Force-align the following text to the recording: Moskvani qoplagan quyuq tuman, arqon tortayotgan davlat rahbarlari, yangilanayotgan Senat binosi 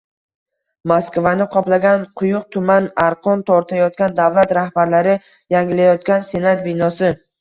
Moskvani 0.91 1.45
qoplagan 1.55 2.07
quyuq 2.21 2.47
tuman, 2.55 2.87
arqon 3.09 3.43
tortayotgan 3.51 4.17
davlat 4.21 4.55
rahbarlari, 4.59 5.19
yangilanayotgan 5.57 6.27
Senat 6.33 6.65
binosi 6.69 7.13